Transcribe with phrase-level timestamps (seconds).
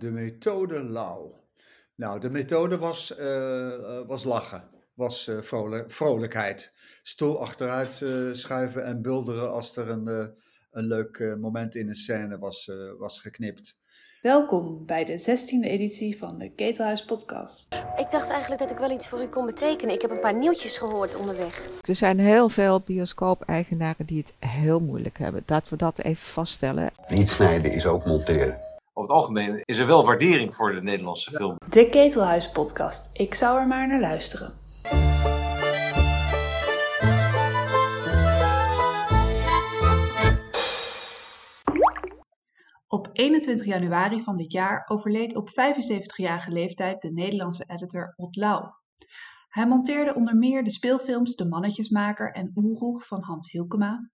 [0.00, 1.30] de methode Lau.
[1.94, 6.72] Nou, de methode was, uh, was lachen, was uh, vrolijk, vrolijkheid.
[7.02, 10.06] Stoel achteruit uh, schuiven en bulderen als er een,
[10.70, 13.78] een leuk moment in een scène was, was geknipt.
[14.22, 17.86] Welkom bij de 16e editie van de Ketelhuis Podcast.
[17.96, 19.94] Ik dacht eigenlijk dat ik wel iets voor u kon betekenen.
[19.94, 21.68] Ik heb een paar nieuwtjes gehoord onderweg.
[21.82, 25.42] Er zijn heel veel bioscoop-eigenaren die het heel moeilijk hebben.
[25.46, 26.90] Laten we dat even vaststellen.
[27.08, 28.69] Niet snijden is ook monteren.
[28.92, 31.56] Over het algemeen is er wel waardering voor de Nederlandse film.
[31.68, 33.18] De Ketelhuis Podcast.
[33.18, 34.58] Ik zou er maar naar luisteren.
[42.88, 48.64] Op 21 januari van dit jaar overleed op 75-jarige leeftijd de Nederlandse editor Ot Lau.
[49.48, 54.10] Hij monteerde onder meer de speelfilms De Mannetjesmaker en Oeroeg van Hans Hilkema,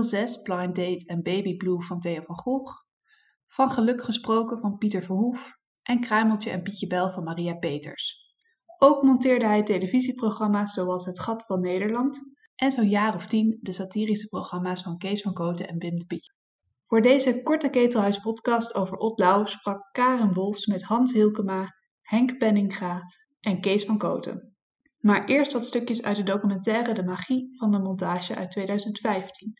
[0.00, 2.82] 06 Blind Date en Baby Blue van Theo van Gogh,
[3.54, 8.34] Van Geluk gesproken van Pieter Verhoef en Kruimeltje en Pietje Bel van Maria Peters.
[8.78, 12.20] Ook monteerde hij televisieprogramma's zoals Het Gat van Nederland
[12.54, 16.06] en zo'n jaar of tien de satirische programma's van Kees van Koten en Wim de
[16.06, 16.32] Pie.
[16.86, 21.68] Voor deze korte Ketelhuis podcast over Otlau sprak Karen Wolfs met Hans Hilkema,
[22.02, 23.02] Henk Penninga
[23.40, 24.56] en Kees van Koten.
[24.98, 29.54] Maar eerst wat stukjes uit de documentaire De Magie van de Montage uit 2015.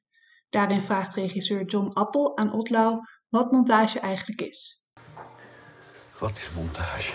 [0.49, 3.01] Daarin vraagt regisseur John Appel aan Otlau
[3.33, 4.87] wat montage eigenlijk is.
[6.19, 7.13] Wat is montage?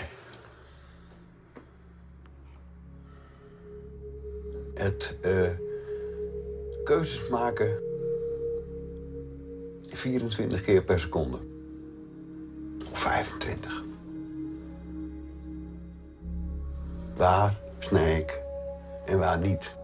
[4.74, 5.50] Het uh,
[6.84, 7.82] keuzes maken
[9.86, 11.38] 24 keer per seconde.
[12.90, 13.84] Of 25.
[17.16, 18.40] Waar snij ik
[19.04, 19.76] en waar niet?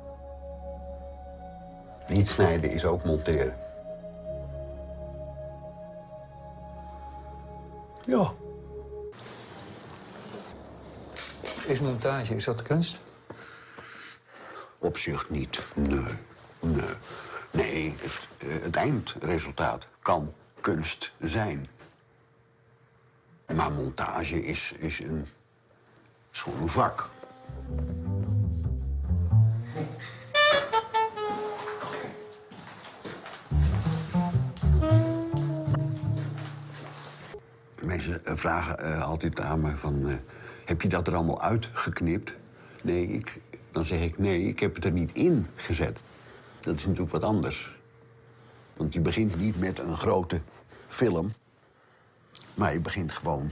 [2.08, 3.63] Niet snijden is ook monteren.
[8.06, 8.32] Ja.
[11.66, 13.00] Is montage, is dat kunst?
[14.78, 16.04] Op zich niet, nee.
[16.60, 16.84] Nee,
[17.50, 21.68] nee het, eh, het eindresultaat kan kunst zijn.
[23.54, 25.28] Maar montage is, is, een,
[26.32, 27.08] is gewoon een vak.
[38.06, 40.08] Mensen eh, vragen uh, altijd aan me van...
[40.08, 40.14] Uh,
[40.64, 42.34] heb je dat er allemaal uitgeknipt?
[42.82, 43.40] Nee, ik,
[43.72, 46.00] dan zeg ik nee, ik heb het er niet in gezet.
[46.60, 47.76] Dat is natuurlijk wat anders.
[48.76, 50.40] Want je begint niet met een grote
[50.88, 51.32] film.
[52.54, 53.50] Maar je begint gewoon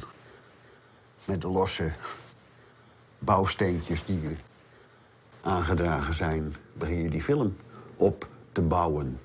[1.25, 1.93] met de losse
[3.19, 4.37] bouwsteentjes die
[5.41, 6.55] aangedragen zijn.
[6.73, 7.57] Begin je die film
[7.97, 9.19] op te bouwen.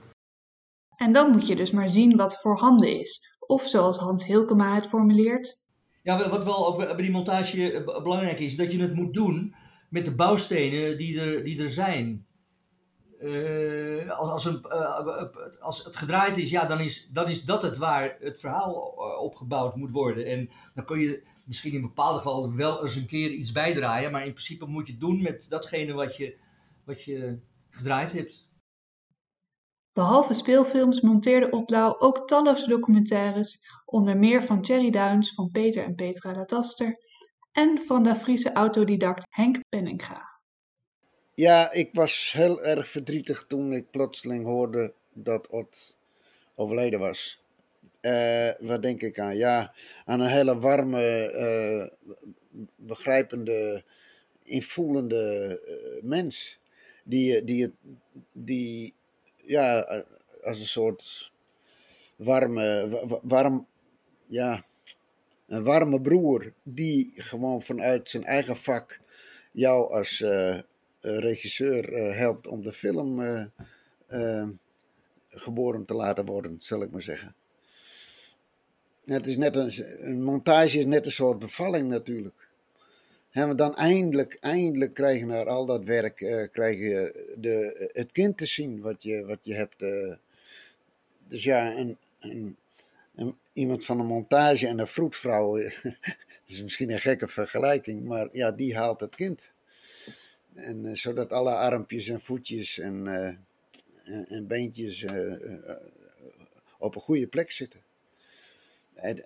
[0.96, 3.37] En dan moet je dus maar zien wat voorhanden is.
[3.48, 5.66] Of zoals Hans Hilkema het formuleert.
[6.04, 9.56] Ja, wat wel ook bij die montage belangrijk is, dat je het moet doen
[9.90, 12.26] met de bouwstenen die er, die er zijn.
[13.20, 17.62] Uh, als, als, een, uh, als het gedraaid is, ja, dan is, dan is dat
[17.62, 18.74] het waar het verhaal
[19.20, 20.26] opgebouwd moet worden.
[20.26, 24.26] En dan kun je misschien in bepaalde gevallen wel eens een keer iets bijdraaien, maar
[24.26, 26.36] in principe moet je het doen met datgene wat je,
[26.84, 28.50] wat je gedraaid hebt.
[29.98, 35.96] Behalve speelfilms monteerde Otlau ook talloze documentaires, onder meer van Cherry Downs, van Peter en
[35.96, 37.00] Petra Lataster
[37.52, 40.40] en van de Friese autodidact Henk Penninga.
[41.34, 45.98] Ja, ik was heel erg verdrietig toen ik plotseling hoorde dat Ot
[46.56, 47.44] overleden was.
[48.02, 49.38] Uh, wat denk ik aan?
[49.38, 49.74] Ja,
[50.06, 53.84] aan een hele warme, uh, begrijpende,
[54.44, 56.60] invoelende uh, mens.
[57.04, 57.74] Die, die,
[58.32, 58.96] die,
[59.48, 59.80] ja,
[60.44, 61.32] als een soort
[62.16, 63.68] warme, warm,
[64.28, 64.66] ja,
[65.48, 66.54] een warme broer.
[66.64, 69.00] Die gewoon vanuit zijn eigen vak
[69.52, 70.60] jou als eh,
[71.00, 73.22] regisseur eh, helpt om de film
[74.08, 74.48] eh,
[75.30, 77.36] geboren te laten worden, zal ik maar zeggen.
[79.06, 82.47] Het is net een montage is net een soort bevalling natuurlijk.
[83.38, 88.38] En dan eindelijk, eindelijk krijgen naar al dat werk, uh, krijg je de, het kind
[88.38, 89.82] te zien wat je, wat je hebt.
[89.82, 90.14] Uh,
[91.28, 92.58] dus ja, een,
[93.54, 95.56] iemand van een montage en een vroedvrouw,
[96.42, 99.54] het is misschien een gekke vergelijking, maar ja, die haalt het kind.
[100.54, 103.08] En, zodat alle armpjes en voetjes en,
[104.04, 105.06] en, en, beentjes
[106.78, 107.82] op een goede plek zitten.
[108.94, 109.24] En,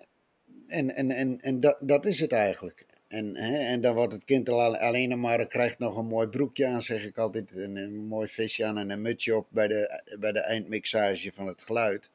[0.68, 2.84] en, en, en dat, dat is het eigenlijk.
[3.12, 6.82] En, hè, en dan wordt het kind alleen maar, krijgt nog een mooi broekje aan,
[6.82, 7.56] zeg ik altijd.
[7.56, 11.46] Een, een mooi vestje aan en een mutsje op bij de, bij de eindmixage van
[11.46, 12.10] het geluid.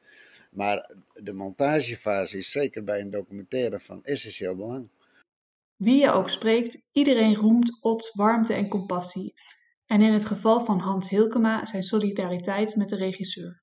[0.50, 4.88] Maar de montagefase is zeker bij een documentaire van essentieel belang.
[5.76, 9.34] Wie je ook spreekt, iedereen roemt Ots warmte en compassie.
[9.86, 13.62] En in het geval van Hans Hilkema zijn solidariteit met de regisseur.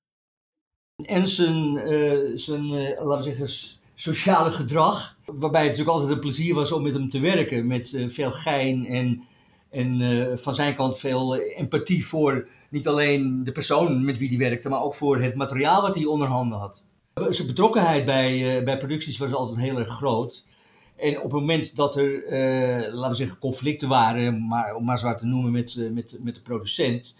[1.04, 5.15] En zijn, uh, zijn uh, laten we zeggen, sociale gedrag.
[5.26, 7.66] Waarbij het natuurlijk altijd een plezier was om met hem te werken.
[7.66, 9.22] Met uh, veel gein en,
[9.70, 14.68] en van zijn kant veel empathie voor niet alleen de persoon met wie hij werkte,
[14.68, 16.84] maar ook voor het materiaal wat hij onder handen had.
[17.28, 20.44] Zijn betrokkenheid bij, bij producties was altijd heel erg groot.
[20.96, 22.22] En op het moment dat er,
[22.92, 26.42] laten we zeggen, conflicten waren, maar, om maar zo te noemen met, met, met de
[26.42, 27.14] producent,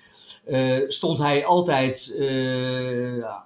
[0.88, 2.14] stond hij altijd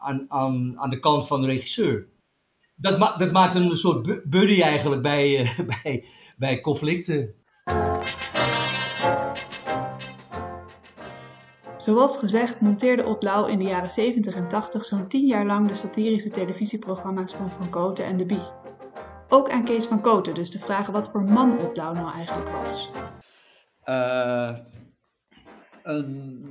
[0.00, 2.06] aan, aan, aan de kant van de regisseur.
[2.80, 5.50] Dat, ma dat maakt hem een soort buddy eigenlijk bij,
[5.82, 6.04] bij,
[6.36, 7.34] bij conflicten.
[11.78, 15.74] Zoals gezegd monteerde Otlau in de jaren 70 en 80 zo'n 10 jaar lang de
[15.74, 18.48] satirische televisieprogramma's van Van Koten en de Bie.
[19.28, 22.90] Ook aan Kees van Koten dus te vragen wat voor man Oplau nou eigenlijk was.
[23.84, 24.58] Uh,
[25.82, 26.44] een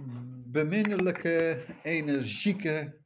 [0.46, 2.98] beminnelijke, energieke,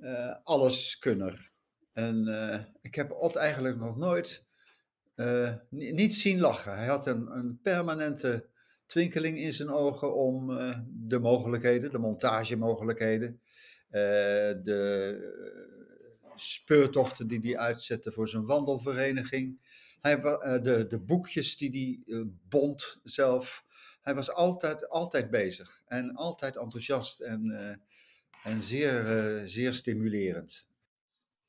[0.00, 1.50] uh, alleskunner.
[1.98, 4.46] En uh, ik heb Ot eigenlijk nog nooit
[5.68, 6.76] niet zien lachen.
[6.76, 8.48] Hij had een, een permanente
[8.86, 10.46] twinkeling in zijn ogen om
[10.86, 13.40] de mogelijkheden, de montagemogelijkheden,
[14.62, 15.16] de
[16.34, 19.60] speurtochten die hij uitzette voor zijn wandelvereniging.
[20.00, 20.20] Hij,
[20.60, 23.64] de, de boekjes die hij bond zelf.
[24.02, 27.50] Hij was altijd, altijd bezig en altijd enthousiast en,
[28.44, 30.67] en zeer, zeer stimulerend.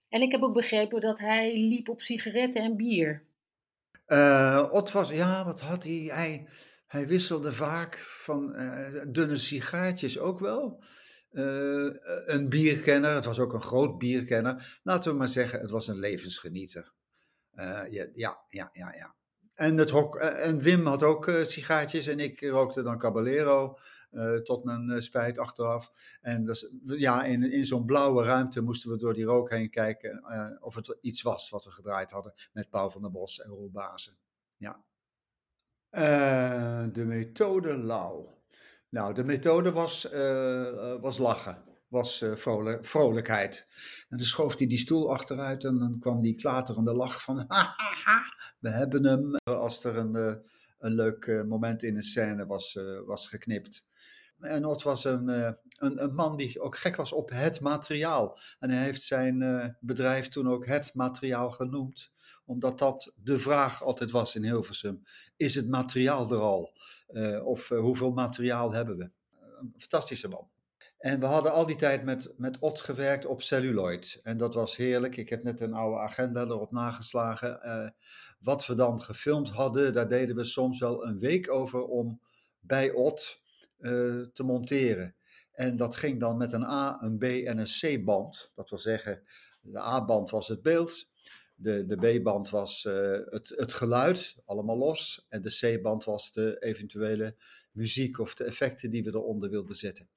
[0.09, 3.23] En ik heb ook begrepen dat hij liep op sigaretten en bier.
[4.71, 6.47] Ot was, ja, wat had hij?
[6.87, 8.55] Hij, wisselde vaak van
[9.07, 10.83] dunne sigaartjes ook wel.
[11.31, 11.89] Uh,
[12.25, 14.79] een bierkenner, het was ook een groot bierkenner.
[14.83, 16.91] Laten we maar zeggen, het was een levensgenieter.
[17.55, 19.15] Uh, ja, ja, ja, ja.
[19.59, 23.77] En, het uh, en Wim had ook sigaartjes en ik rookte dan Caballero
[24.43, 25.91] tot mijn spijt achteraf.
[26.21, 30.23] En dus, ja, in, in zo'n blauwe ruimte moesten we door die rook heen kijken
[30.61, 33.71] of het iets was wat we gedraaid hadden met Paul van der Bos en Roel
[33.71, 34.17] Bazen.
[34.57, 34.83] Ja.
[36.91, 38.27] de methode Lau.
[38.89, 43.67] Nou, de methode was, uh, was lachen, was vrolijk, vrolijkheid.
[44.09, 47.73] En dan schoof hij die stoel achteruit en dan kwam die klaterende lach van, ha,
[47.77, 48.21] ha, ha,
[48.59, 49.35] we hebben hem.
[49.35, 50.33] Als er een, uh,
[50.79, 53.87] een leuk moment in een scène was, was geknipt.
[54.39, 58.39] En Ot was een, een, een, man die ook gek was op het materiaal.
[58.59, 62.11] En hij heeft zijn bedrijf toen ook het materiaal genoemd
[62.49, 65.03] omdat dat de vraag altijd was in Hilversum.
[65.37, 66.73] Is het materiaal er al?
[67.43, 69.09] Of hoeveel materiaal hebben we?
[69.59, 70.47] Een fantastische man.
[70.99, 74.19] En we hadden al die tijd met, met Ot gewerkt op celluloid.
[74.23, 75.17] En dat was heerlijk.
[75.17, 77.59] Ik heb net een oude agenda erop nageslagen.
[77.63, 77.89] Uh,
[78.39, 82.21] wat we dan gefilmd hadden, daar deden we soms wel een week over om
[82.59, 83.41] bij Ot
[84.33, 85.15] te monteren.
[85.51, 88.51] En dat ging dan met een A, een B en een C-band.
[88.55, 89.23] Dat wil zeggen,
[89.61, 91.09] de A-band was het beeld,
[91.55, 95.25] de, de B-band was uh, het, het geluid, allemaal los.
[95.29, 97.35] En de C-band was de eventuele
[97.71, 100.09] muziek of de effecten die we eronder wilden zetten.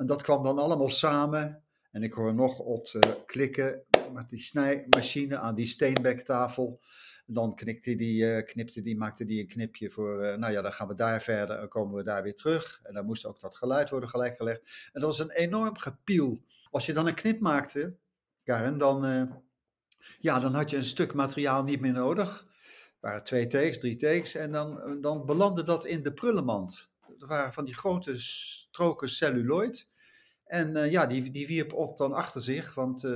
[0.00, 1.62] En dat kwam dan allemaal samen.
[1.90, 3.82] En ik hoor nog Ot uh, klikken
[4.12, 6.80] met die snijmachine aan die steenbektafel.
[7.26, 10.72] Dan knikte die, uh, knipte die, maakte die een knipje voor, uh, nou ja, dan
[10.72, 12.80] gaan we daar verder en komen we daar weer terug.
[12.82, 14.90] En dan moest ook dat geluid worden gelijkgelegd.
[14.92, 16.38] En dat was een enorm gepiel.
[16.70, 17.96] Als je dan een knip maakte,
[18.44, 19.04] Karen, dan
[20.20, 22.40] ja, dan had je een stuk materiaal niet meer nodig.
[22.40, 24.34] Er waren twee takes, drie takes.
[24.34, 26.89] En dan, dan belandde dat in de prullenmand.
[27.20, 29.88] Er waren van die grote stroken celluloid.
[30.50, 33.10] En uh, ja, die, die wierp Ot dan achter zich, want uh,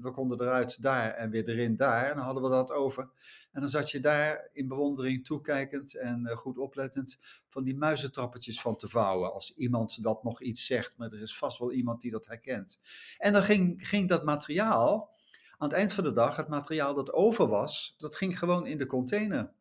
[0.00, 2.08] we konden eruit daar en weer erin daar.
[2.08, 3.10] En dan hadden we dat over.
[3.52, 7.18] En dan zat je daar in bewondering toekijkend en uh, goed oplettend
[7.48, 9.32] van die muizentrappetjes van te vouwen.
[9.32, 12.80] Als iemand dat nog iets zegt, maar er is vast wel iemand die dat herkent.
[13.18, 15.12] En dan ging, ging dat materiaal,
[15.58, 18.78] aan het eind van de dag, het materiaal dat over was, dat ging gewoon in
[18.78, 19.52] de container.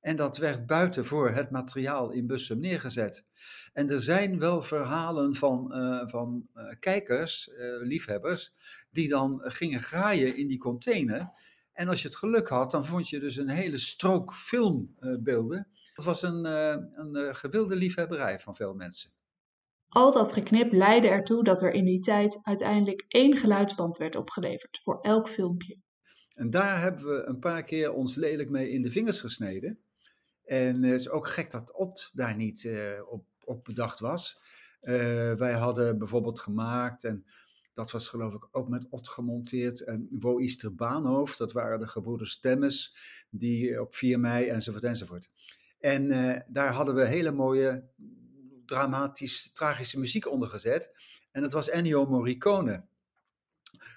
[0.00, 3.26] En dat werd buiten voor het materiaal in Bussum neergezet.
[3.72, 8.54] En er zijn wel verhalen van, uh, van uh, kijkers, uh, liefhebbers,
[8.90, 11.30] die dan gingen graaien in die container.
[11.72, 15.68] En als je het geluk had, dan vond je dus een hele strook filmbeelden.
[15.94, 19.10] Dat was een, een gewilde liefhebberij van veel mensen.
[19.88, 24.80] Al dat geknip leidde ertoe dat er in die tijd uiteindelijk één geluidsband werd opgeleverd
[24.82, 25.78] voor elk filmpje.
[26.34, 29.78] En daar hebben we een paar keer ons lelijk mee in de vingers gesneden.
[30.48, 32.78] En het is ook gek dat Ot daar niet uh,
[33.08, 34.40] op, op, bedacht was.
[34.82, 34.94] Uh,
[35.34, 37.24] wij hadden bijvoorbeeld gemaakt, en
[37.72, 39.84] Dat was geloof ik ook met Ot gemonteerd.
[39.84, 40.38] En Wo
[40.72, 42.96] Baanhoofd, dat waren de gebroeders Temmes,
[43.30, 45.30] die op 4 mei enzovoort enzovoort.
[45.80, 46.08] En
[46.48, 47.84] daar hadden we hele mooie,
[48.66, 50.90] dramatisch, tragische muziek onder gezet.
[51.30, 52.84] En dat was Ennio Morricone.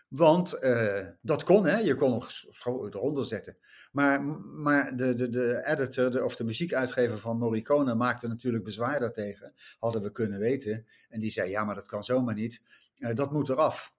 [0.07, 1.77] Want uh, dat kon, hè?
[1.77, 2.31] je kon nog
[2.65, 3.57] eronder zetten.
[3.91, 9.53] Maar, maar de, de, de editor of de muziekuitgever van Morricone maakte natuurlijk bezwaar daartegen.
[9.79, 10.85] Hadden we kunnen weten.
[11.09, 12.61] En die zei: Ja, maar dat kan zomaar niet.
[12.97, 13.93] Uh, dat moet eraf.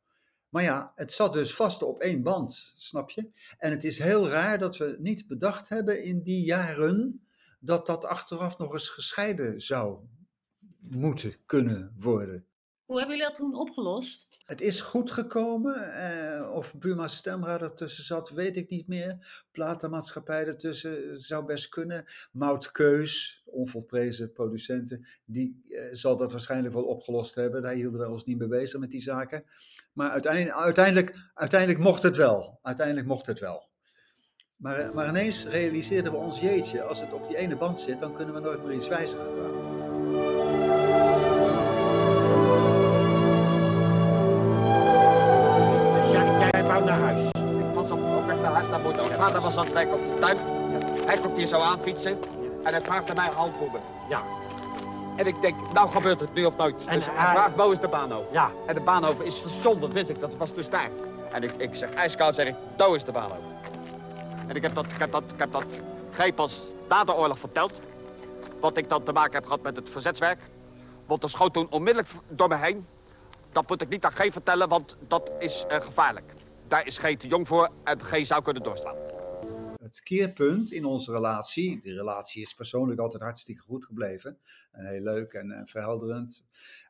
[0.48, 3.30] Maar ja, het zat dus vast op één band, snap je?
[3.58, 7.26] En het is heel raar dat we niet bedacht hebben in die jaren
[7.60, 9.98] dat dat achteraf nog eens gescheiden zou
[10.78, 12.46] moeten kunnen worden.
[12.84, 14.28] Hoe hebben jullie dat toen opgelost?
[14.44, 15.92] Het is goed gekomen.
[15.92, 19.44] Eh, of Buma Stemra ertussen zat, weet ik niet meer.
[19.50, 22.04] Platenmaatschappij ertussen zou best kunnen.
[22.32, 27.62] Mout Keus, onvolprezen producenten, die eh, zal dat waarschijnlijk wel opgelost hebben.
[27.62, 29.44] Daar hielden we ons niet mee bezig met die zaken.
[29.92, 32.58] Maar uiteindelijk, uiteindelijk, uiteindelijk mocht het wel.
[32.62, 33.70] Uiteindelijk mocht het wel.
[34.56, 38.00] Maar, eh, maar ineens realiseerden we ons, jeetje, als het op die ene band zit,
[38.00, 39.71] dan kunnen we nooit meer iets wijzigen.
[48.80, 49.06] Moeder.
[49.06, 50.38] Mijn vader was aan het werk op de tuin.
[51.06, 52.18] Hij komt hier zo aanfietsen
[52.62, 53.80] en hij vraagt mij handboeken.
[54.08, 54.20] Ja.
[55.16, 56.74] En ik denk, nou gebeurt het nu of nooit.
[56.86, 58.32] En dus hij vraagt, waar is de Baanhoven?
[58.32, 58.50] Ja.
[58.66, 60.88] En de Baanhoven is station, dat wist ik, dat was dus daar.
[61.32, 63.50] En ik, ik zeg, ijskoud zeg ik, daar is de Baanhoven.
[64.46, 65.64] En ik heb dat, ik heb dat, ik heb dat
[66.10, 67.72] gij pas na de oorlog verteld.
[68.60, 70.40] Wat ik dan te maken heb gehad met het verzetswerk.
[71.06, 72.86] Want er schoot toen onmiddellijk door me heen.
[73.52, 76.32] Dat moet ik niet aan G vertellen, want dat is uh, gevaarlijk
[76.72, 78.96] daar is G te jong voor en G zou kunnen doorslaan.
[79.76, 84.38] Het keerpunt in onze relatie, die relatie is persoonlijk altijd hartstikke goed gebleven.
[84.70, 86.44] En heel leuk en, en verhelderend.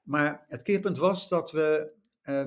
[0.05, 1.93] Maar het keerpunt was dat we,
[2.25, 2.45] uh,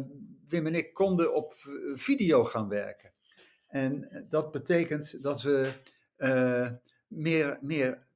[0.47, 3.11] Wim en ik, konden op eh, video gaan werken.
[3.67, 5.73] En dat betekent dat we
[7.07, 8.07] meer, meer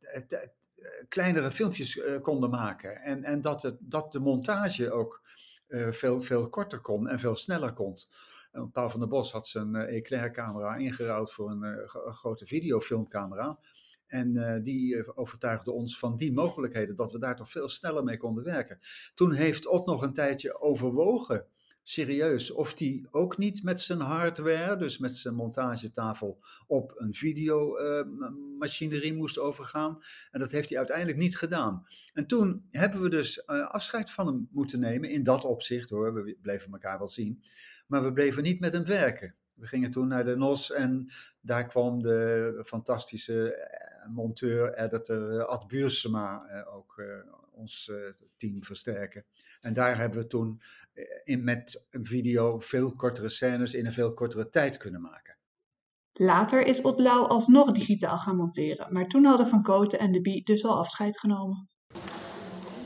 [1.09, 2.95] kleinere filmpjes konden maken.
[2.95, 5.21] En, en dat, het, dat de montage ook
[5.89, 7.95] veel, veel korter kon en veel sneller kon.
[8.71, 13.59] Paul van der Bos had zijn uh, Eclair-camera ingeruild voor een, uh, grote videofilmcamera.
[14.07, 18.17] En uh, die overtuigde ons van die mogelijkheden, dat we daar toch veel sneller mee
[18.17, 18.79] konden werken.
[19.13, 21.47] Toen heeft Ot nog een tijdje overwogen,
[21.83, 29.13] serieus, of die ook niet met zijn hardware, dus met zijn montagetafel, op een videomachinerie
[29.13, 29.97] moest overgaan.
[30.31, 31.83] En dat heeft hij uiteindelijk niet gedaan.
[32.13, 36.37] En toen hebben we dus afscheid van hem moeten nemen, in dat opzicht hoor, we
[36.41, 37.43] bleven elkaar wel zien.
[37.87, 39.35] Maar we bleven niet met hem werken.
[39.53, 45.45] We gingen toen naar de NOS en daar kwam de fantastische eh, monteur, editor eh,
[45.45, 47.03] Ad Buursema eh, ook
[47.51, 47.91] ons
[48.37, 49.25] team versterken.
[49.61, 50.61] En daar hebben we toen
[51.23, 55.37] in, met een video veel kortere scènes in een veel kortere tijd kunnen maken.
[56.13, 60.43] Later is Otlau alsnog digitaal gaan monteren, maar toen hadden Van Koten en de Bie
[60.43, 61.69] dus al afscheid genomen.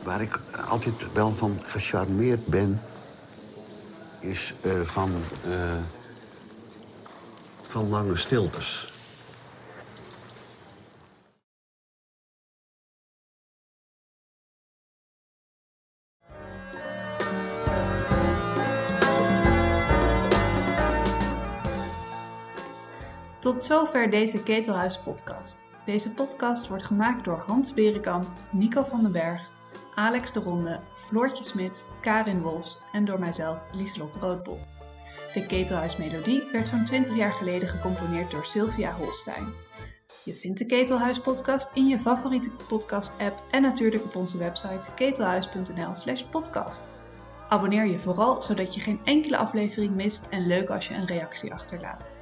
[0.04, 0.40] Waar ik
[0.70, 2.82] altijd wel van gecharmeerd ben,
[4.20, 5.12] is uh, van,
[5.48, 5.84] uh,
[7.62, 8.93] van lange stiltes.
[23.44, 25.66] Tot zover deze Ketelhuis podcast.
[25.86, 29.50] Deze podcast wordt gemaakt door Hans Berenkamp, Nico van den Berg,
[29.96, 34.60] Alex de Ronde Floortje Smit, Karin Wolfs en door mijzelf Lieselotte Roodbol.
[35.34, 39.54] De Ketelhuismelodie werd zo'n 20 jaar geleden gecomponeerd door Sylvia Holstein.
[40.24, 44.94] Je vindt de Ketelhuis podcast in je favoriete podcast app en natuurlijk op onze website
[44.96, 46.92] ketelhuis.nl/slash podcast.
[47.50, 51.54] Abonneer je vooral zodat je geen enkele aflevering mist en leuk als je een reactie
[51.54, 52.22] achterlaat.